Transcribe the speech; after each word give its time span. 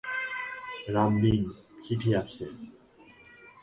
–রামদীন, 0.93 1.41
চিঠি 1.83 2.09
আছে? 2.21 2.45